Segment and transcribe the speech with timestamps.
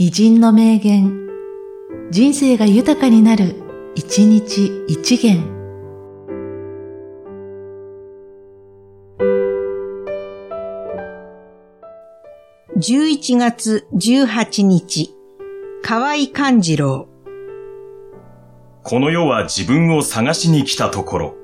[0.00, 1.26] 偉人の名言、
[2.12, 3.56] 人生が豊かになる、
[3.96, 5.42] 一日一元。
[12.76, 15.16] 11月18日、
[15.82, 17.08] 河合勘次郎。
[18.84, 21.34] この世は自分を探しに来たところ。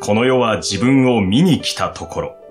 [0.00, 2.47] この世は自分を見に来たところ。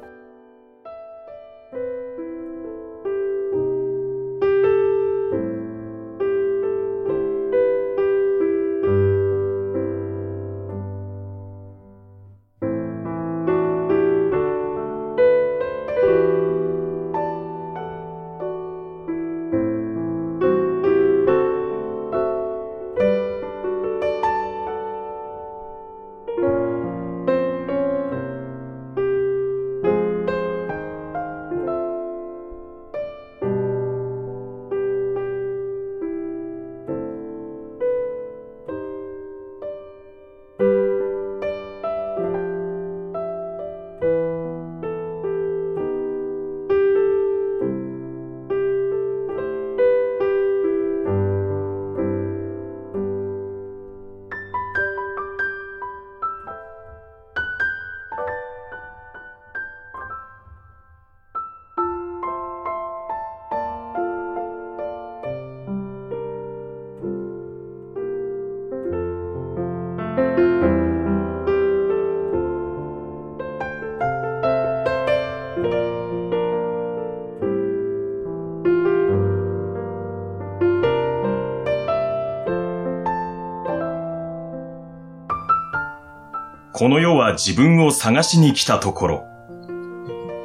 [86.74, 89.24] この世は自分を探しに来たところ。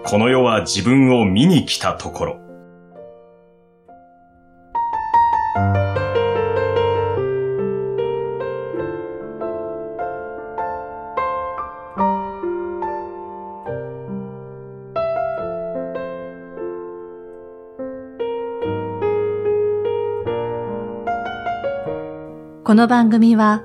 [0.05, 2.39] この世は自分を見に来たところ。
[22.65, 23.65] この番組は、